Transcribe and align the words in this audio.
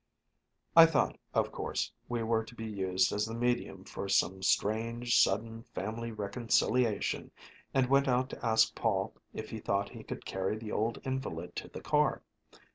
I 0.75 0.87
thought, 0.87 1.19
of 1.35 1.51
course, 1.51 1.93
we 2.09 2.23
were 2.23 2.43
to 2.45 2.55
be 2.55 2.65
used 2.65 3.13
as 3.13 3.27
the 3.27 3.35
medium 3.35 3.83
for 3.83 4.09
some 4.09 4.41
strange, 4.41 5.15
sudden 5.19 5.61
family 5.61 6.11
reconciliation, 6.11 7.29
and 7.71 7.85
went 7.87 8.07
out 8.07 8.31
to 8.31 8.43
ask 8.43 8.73
Paul 8.73 9.13
if 9.35 9.51
he 9.51 9.59
thought 9.59 9.89
he 9.89 10.01
could 10.03 10.25
carry 10.25 10.57
the 10.57 10.71
old 10.71 10.99
invalid 11.03 11.55
to 11.57 11.67
the 11.67 11.81
car. 11.81 12.23